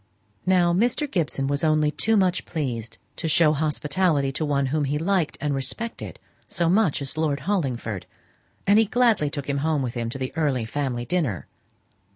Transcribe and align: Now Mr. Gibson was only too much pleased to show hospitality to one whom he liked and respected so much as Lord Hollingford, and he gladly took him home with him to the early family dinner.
Now 0.47 0.73
Mr. 0.73 1.05
Gibson 1.07 1.45
was 1.45 1.63
only 1.63 1.91
too 1.91 2.17
much 2.17 2.45
pleased 2.45 2.97
to 3.17 3.27
show 3.27 3.53
hospitality 3.53 4.31
to 4.31 4.43
one 4.43 4.65
whom 4.73 4.85
he 4.85 4.97
liked 4.97 5.37
and 5.39 5.53
respected 5.53 6.17
so 6.47 6.71
much 6.71 7.03
as 7.03 7.17
Lord 7.17 7.41
Hollingford, 7.41 8.07
and 8.65 8.79
he 8.79 8.85
gladly 8.85 9.29
took 9.29 9.47
him 9.47 9.59
home 9.59 9.83
with 9.83 9.93
him 9.93 10.09
to 10.09 10.17
the 10.17 10.33
early 10.35 10.65
family 10.65 11.05
dinner. 11.05 11.45